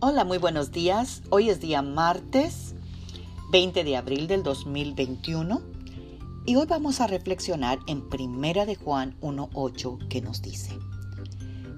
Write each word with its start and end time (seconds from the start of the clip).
Hola, 0.00 0.22
muy 0.22 0.38
buenos 0.38 0.70
días. 0.70 1.22
Hoy 1.28 1.50
es 1.50 1.60
día 1.60 1.82
martes 1.82 2.76
20 3.50 3.82
de 3.82 3.96
abril 3.96 4.28
del 4.28 4.44
2021 4.44 5.60
y 6.46 6.54
hoy 6.54 6.66
vamos 6.68 7.00
a 7.00 7.08
reflexionar 7.08 7.80
en 7.88 8.08
Primera 8.08 8.64
de 8.64 8.76
Juan 8.76 9.16
1.8 9.22 10.06
que 10.06 10.20
nos 10.20 10.40
dice, 10.40 10.78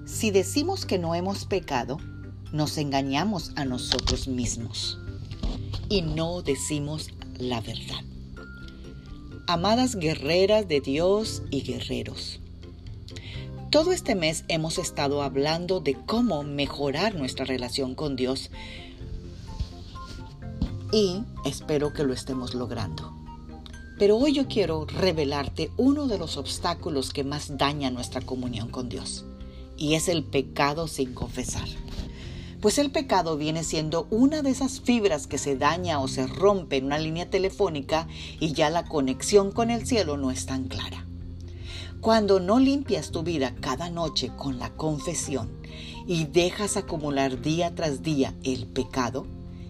Si 0.05 0.29
decimos 0.29 0.85
que 0.85 0.99
no 0.99 1.15
hemos 1.15 1.45
pecado, 1.45 1.97
nos 2.51 2.77
engañamos 2.77 3.53
a 3.55 3.65
nosotros 3.65 4.27
mismos 4.27 4.99
y 5.89 6.03
no 6.03 6.43
decimos 6.43 7.09
la 7.39 7.59
verdad. 7.59 8.05
Amadas 9.47 9.95
guerreras 9.95 10.67
de 10.67 10.79
Dios 10.79 11.41
y 11.49 11.63
guerreros, 11.63 12.39
todo 13.71 13.93
este 13.93 14.15
mes 14.15 14.43
hemos 14.49 14.77
estado 14.77 15.23
hablando 15.23 15.79
de 15.79 15.93
cómo 15.93 16.43
mejorar 16.43 17.15
nuestra 17.15 17.45
relación 17.45 17.95
con 17.95 18.17
Dios 18.17 18.51
y 20.91 21.23
espero 21.45 21.93
que 21.93 22.03
lo 22.03 22.11
estemos 22.11 22.53
logrando. 22.53 23.15
Pero 23.97 24.17
hoy 24.17 24.33
yo 24.33 24.49
quiero 24.49 24.85
revelarte 24.85 25.71
uno 25.77 26.07
de 26.07 26.17
los 26.17 26.35
obstáculos 26.35 27.13
que 27.13 27.23
más 27.23 27.57
daña 27.57 27.89
nuestra 27.91 28.19
comunión 28.19 28.67
con 28.67 28.89
Dios 28.89 29.23
y 29.77 29.95
es 29.95 30.09
el 30.09 30.25
pecado 30.25 30.89
sin 30.89 31.13
confesar. 31.13 31.67
Pues 32.59 32.77
el 32.77 32.91
pecado 32.91 33.37
viene 33.37 33.63
siendo 33.63 34.05
una 34.09 34.41
de 34.41 34.49
esas 34.49 34.81
fibras 34.81 35.27
que 35.27 35.37
se 35.37 35.55
daña 35.55 36.01
o 36.01 36.09
se 36.09 36.27
rompe 36.27 36.75
en 36.75 36.87
una 36.87 36.99
línea 36.99 37.29
telefónica 37.29 38.05
y 38.41 38.51
ya 38.51 38.69
la 38.69 38.83
conexión 38.83 39.53
con 39.53 39.71
el 39.71 39.87
cielo 39.87 40.17
no 40.17 40.29
es 40.29 40.45
tan 40.45 40.65
clara. 40.67 41.07
Cuando 42.01 42.39
no 42.39 42.57
limpias 42.57 43.11
tu 43.11 43.21
vida 43.21 43.53
cada 43.61 43.91
noche 43.91 44.31
con 44.35 44.57
la 44.57 44.71
confesión 44.71 45.51
y 46.07 46.25
dejas 46.25 46.75
acumular 46.75 47.41
día 47.41 47.75
tras 47.75 48.01
día 48.01 48.33
el 48.43 48.65
pecado, 48.65 49.27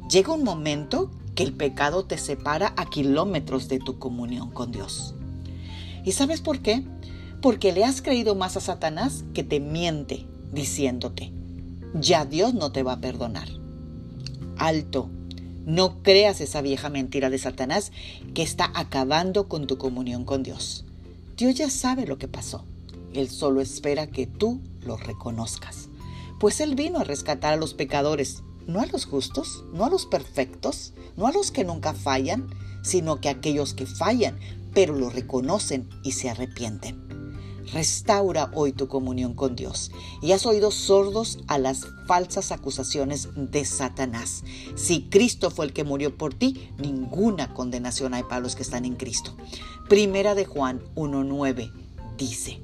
llega 0.09 0.33
un 0.33 0.45
momento 0.45 1.11
que 1.36 1.44
el 1.44 1.52
pecado 1.52 2.06
te 2.06 2.17
separa 2.17 2.73
a 2.78 2.89
kilómetros 2.89 3.67
de 3.67 3.80
tu 3.80 4.00
comunión 4.00 4.50
con 4.50 4.72
Dios. 4.72 5.14
¿Y 6.06 6.14
sabes 6.14 6.39
por 6.39 6.59
qué? 6.59 6.86
Porque 7.41 7.73
le 7.73 7.83
has 7.83 8.02
creído 8.02 8.34
más 8.34 8.56
a 8.56 8.61
Satanás 8.61 9.25
que 9.34 9.44
te 9.44 9.59
miente 9.59 10.25
diciéndote, 10.53 11.34
ya 11.95 12.23
Dios 12.23 12.53
no 12.53 12.72
te 12.72 12.81
va 12.81 12.94
a 12.94 13.02
perdonar. 13.02 13.50
Alto, 14.58 15.09
no 15.66 16.02
creas 16.02 16.39
esa 16.39 16.61
vieja 16.61 16.88
mentira 16.88 17.30
de 17.30 17.39
Satanás 17.39 17.91
que 18.34 18.41
está 18.41 18.72
acabando 18.73 19.50
con 19.50 19.67
tu 19.67 19.78
comunión 19.78 20.23
con 20.23 20.44
Dios. 20.44 20.86
Dios 21.42 21.56
ya 21.56 21.72
sabe 21.72 22.06
lo 22.06 22.20
que 22.20 22.28
pasó. 22.28 22.66
Él 23.16 23.28
solo 23.28 23.61
espera 23.61 24.06
que 24.06 24.28
tú 24.28 24.61
lo 24.81 24.95
reconozcas. 24.95 25.89
Pues 26.39 26.61
Él 26.61 26.75
vino 26.75 27.00
a 27.00 27.03
rescatar 27.03 27.53
a 27.53 27.58
los 27.58 27.73
pecadores, 27.73 28.44
no 28.67 28.80
a 28.80 28.86
los 28.86 29.06
justos, 29.06 29.66
no 29.73 29.86
a 29.86 29.89
los 29.89 30.06
perfectos, 30.06 30.94
no 31.17 31.25
a 31.25 31.31
los 31.31 31.50
que 31.50 31.64
nunca 31.64 31.95
fallan, 31.95 32.47
sino 32.84 33.22
que 33.22 33.28
a 33.28 33.31
aquellos 33.31 33.73
que 33.73 33.88
fallan, 33.88 34.38
pero 34.75 34.94
lo 34.94 35.09
reconocen 35.09 35.89
y 36.03 36.12
se 36.12 36.30
arrepienten. 36.30 37.11
Restaura 37.73 38.52
hoy 38.53 38.73
tu 38.73 38.88
comunión 38.88 39.33
con 39.33 39.55
Dios 39.55 39.91
y 40.22 40.33
has 40.33 40.45
oído 40.45 40.72
sordos 40.72 41.39
a 41.47 41.58
las 41.58 41.88
falsas 42.05 42.52
acusaciones 42.52 43.30
de 43.36 43.63
Satanás. 43.63 44.44
Si 44.75 45.03
Cristo 45.03 45.52
fue 45.52 45.66
el 45.66 45.73
que 45.73 45.86
murió 45.86 46.17
por 46.17 46.33
ti, 46.33 46.69
ninguna 46.78 47.53
condenación 47.53 48.13
hay 48.13 48.23
para 48.23 48.41
los 48.41 48.55
que 48.55 48.63
están 48.63 48.83
en 48.83 48.95
Cristo. 48.95 49.36
Primera 49.88 50.36
de 50.36 50.45
Juan 50.45 50.81
1.9 50.95 51.72
dice, 52.17 52.61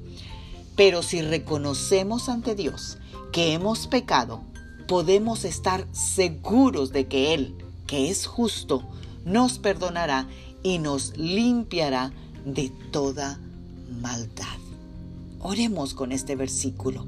pero 0.76 1.02
si 1.02 1.22
reconocemos 1.22 2.28
ante 2.28 2.54
Dios 2.54 2.98
que 3.32 3.54
hemos 3.54 3.86
pecado, 3.86 4.42
podemos 4.86 5.44
estar 5.44 5.86
seguros 5.92 6.92
de 6.92 7.08
que 7.08 7.34
Él, 7.34 7.56
que 7.86 8.10
es 8.10 8.26
justo, 8.26 8.86
nos 9.24 9.58
perdonará 9.58 10.28
y 10.62 10.78
nos 10.78 11.16
limpiará 11.16 12.12
de 12.44 12.70
toda 12.90 13.38
maldad. 14.00 14.67
Oremos 15.40 15.94
con 15.94 16.10
este 16.10 16.34
versículo. 16.34 17.06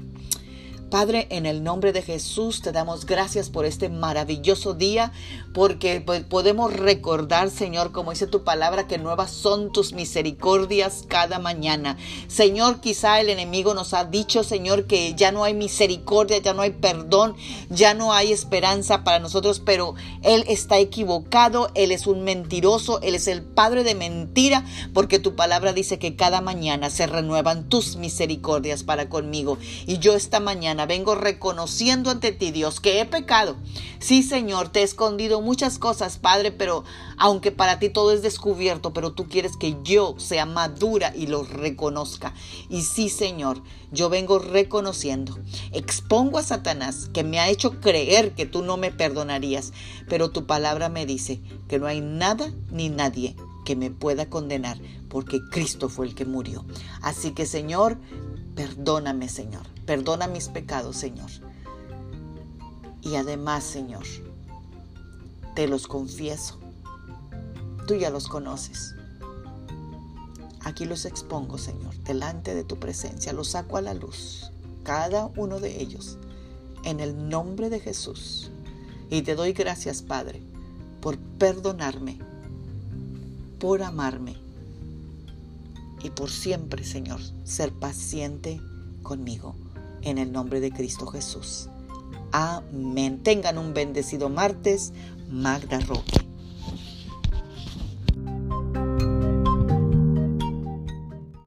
Padre, 0.91 1.27
en 1.29 1.45
el 1.45 1.63
nombre 1.63 1.93
de 1.93 2.01
Jesús 2.01 2.61
te 2.61 2.73
damos 2.73 3.05
gracias 3.05 3.49
por 3.49 3.63
este 3.63 3.87
maravilloso 3.87 4.73
día, 4.73 5.13
porque 5.53 6.01
podemos 6.01 6.73
recordar, 6.73 7.49
Señor, 7.49 7.93
como 7.93 8.11
dice 8.11 8.27
tu 8.27 8.43
palabra, 8.43 8.87
que 8.87 8.97
nuevas 8.97 9.31
son 9.31 9.71
tus 9.71 9.93
misericordias 9.93 11.05
cada 11.07 11.39
mañana. 11.39 11.95
Señor, 12.27 12.81
quizá 12.81 13.21
el 13.21 13.29
enemigo 13.29 13.73
nos 13.73 13.93
ha 13.93 14.03
dicho, 14.03 14.43
Señor, 14.43 14.85
que 14.85 15.15
ya 15.15 15.31
no 15.31 15.45
hay 15.45 15.53
misericordia, 15.53 16.39
ya 16.39 16.53
no 16.53 16.61
hay 16.61 16.71
perdón, 16.71 17.37
ya 17.69 17.93
no 17.93 18.11
hay 18.11 18.33
esperanza 18.33 19.05
para 19.05 19.19
nosotros, 19.19 19.61
pero 19.65 19.95
Él 20.23 20.43
está 20.49 20.77
equivocado, 20.77 21.71
Él 21.73 21.93
es 21.93 22.05
un 22.05 22.25
mentiroso, 22.25 22.99
Él 23.01 23.15
es 23.15 23.29
el 23.29 23.43
padre 23.43 23.85
de 23.85 23.95
mentira, 23.95 24.65
porque 24.93 25.19
tu 25.19 25.37
palabra 25.37 25.71
dice 25.71 25.99
que 25.99 26.17
cada 26.17 26.41
mañana 26.41 26.89
se 26.89 27.07
renuevan 27.07 27.69
tus 27.69 27.95
misericordias 27.95 28.83
para 28.83 29.07
conmigo. 29.07 29.57
Y 29.85 29.99
yo 29.99 30.15
esta 30.15 30.41
mañana 30.41 30.80
vengo 30.85 31.15
reconociendo 31.15 32.09
ante 32.11 32.31
ti, 32.31 32.51
Dios, 32.51 32.79
que 32.79 33.01
he 33.01 33.05
pecado. 33.05 33.57
Sí, 33.99 34.23
Señor, 34.23 34.69
te 34.69 34.79
he 34.79 34.83
escondido 34.83 35.41
muchas 35.41 35.77
cosas, 35.77 36.17
Padre, 36.17 36.51
pero 36.51 36.83
aunque 37.17 37.51
para 37.51 37.79
ti 37.79 37.89
todo 37.89 38.11
es 38.11 38.21
descubierto, 38.21 38.93
pero 38.93 39.13
tú 39.13 39.27
quieres 39.27 39.57
que 39.57 39.77
yo 39.83 40.15
sea 40.17 40.45
madura 40.45 41.13
y 41.15 41.27
lo 41.27 41.43
reconozca. 41.43 42.33
Y 42.69 42.81
sí, 42.83 43.09
Señor, 43.09 43.61
yo 43.91 44.09
vengo 44.09 44.39
reconociendo. 44.39 45.37
Expongo 45.71 46.37
a 46.37 46.43
Satanás 46.43 47.09
que 47.13 47.23
me 47.23 47.39
ha 47.39 47.49
hecho 47.49 47.79
creer 47.79 48.33
que 48.33 48.45
tú 48.45 48.63
no 48.63 48.77
me 48.77 48.91
perdonarías, 48.91 49.73
pero 50.09 50.31
tu 50.31 50.45
palabra 50.45 50.89
me 50.89 51.05
dice 51.05 51.41
que 51.67 51.77
no 51.77 51.87
hay 51.87 52.01
nada 52.01 52.51
ni 52.71 52.89
nadie 52.89 53.35
que 53.65 53.75
me 53.75 53.91
pueda 53.91 54.29
condenar, 54.29 54.79
porque 55.09 55.39
Cristo 55.51 55.89
fue 55.89 56.07
el 56.07 56.15
que 56.15 56.25
murió. 56.25 56.65
Así 57.01 57.31
que 57.31 57.45
Señor, 57.45 57.99
perdóname 58.55 59.29
Señor, 59.29 59.67
perdona 59.91 60.27
mis 60.29 60.47
pecados 60.47 60.95
Señor. 60.95 61.29
Y 63.01 63.15
además 63.15 63.65
Señor, 63.65 64.05
te 65.53 65.67
los 65.67 65.85
confieso. 65.85 66.57
Tú 67.87 67.95
ya 67.95 68.09
los 68.09 68.29
conoces. 68.29 68.95
Aquí 70.61 70.85
los 70.85 71.03
expongo, 71.03 71.57
Señor, 71.57 71.93
delante 72.05 72.55
de 72.55 72.63
tu 72.63 72.79
presencia. 72.79 73.33
Los 73.33 73.49
saco 73.49 73.75
a 73.75 73.81
la 73.81 73.93
luz, 73.93 74.53
cada 74.83 75.25
uno 75.35 75.59
de 75.59 75.81
ellos, 75.81 76.17
en 76.85 77.01
el 77.01 77.27
nombre 77.27 77.69
de 77.69 77.81
Jesús. 77.81 78.49
Y 79.09 79.23
te 79.23 79.35
doy 79.35 79.51
gracias, 79.51 80.01
Padre, 80.01 80.41
por 81.01 81.17
perdonarme 81.17 82.17
por 83.59 83.83
amarme 83.83 84.37
y 86.01 86.11
por 86.11 86.29
siempre, 86.31 86.85
Señor, 86.85 87.19
ser 87.43 87.73
paciente 87.73 88.61
conmigo. 89.03 89.53
En 90.01 90.17
el 90.17 90.31
nombre 90.31 90.59
de 90.59 90.71
Cristo 90.71 91.07
Jesús. 91.07 91.69
Amén. 92.31 93.21
Tengan 93.23 93.57
un 93.57 93.73
bendecido 93.73 94.29
martes. 94.29 94.93
Magda 95.29 95.79
Roque. 95.79 96.30